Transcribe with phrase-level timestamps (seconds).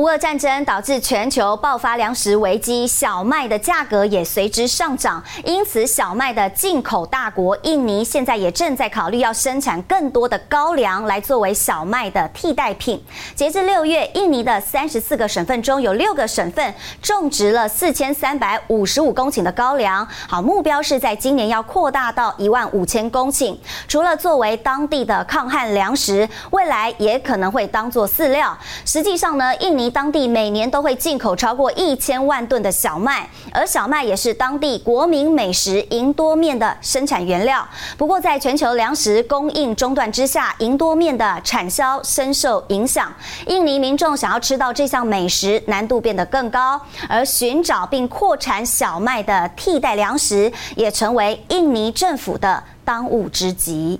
[0.00, 5.22] 乌俄战争导致全球爆发粮食危机，小麦的价格也随之上涨。
[5.44, 13.04] 因此，小麦的进口大国印尼现在也正在考虑要生产更多的高粱来作为小麦的替代品。
[13.34, 20.08] 截至六月，印尼的三十四个省份中有六个省份种植了四千三百五十五公顷的高粱。
[20.26, 23.54] 好，目标是在今年要扩大到一万五千公顷。
[23.86, 28.56] 除了作为当地的抗旱粮食，未来也可能会当做饲料。
[28.86, 37.66] 实际上呢，印尼当地每年都会进口超过一千万吨的小麦，而小麦也是当地国民美食银多面的生产原料。
[37.96, 43.12] 不过，在全球粮食供应中断之下，银多面的产销深受影响。
[43.46, 53.98] 印尼民众想要吃到这项美食，难度变得更高，而寻找并扩产小麦的替代粮食，也成为印尼政府的当务之急。